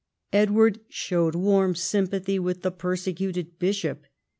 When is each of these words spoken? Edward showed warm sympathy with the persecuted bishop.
Edward 0.33 0.79
showed 0.89 1.35
warm 1.35 1.75
sympathy 1.75 2.39
with 2.39 2.63
the 2.63 2.71
persecuted 2.71 3.59
bishop. 3.59 4.07